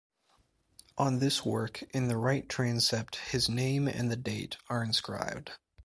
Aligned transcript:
On 0.97 1.19
this 1.19 1.45
work, 1.45 1.83
in 1.93 2.07
the 2.07 2.17
right 2.17 2.49
transept, 2.49 3.17
his 3.17 3.47
name 3.47 3.87
and 3.87 4.09
the 4.09 4.15
date 4.17 4.57
are 4.67 4.81
inscribed. 4.83 5.51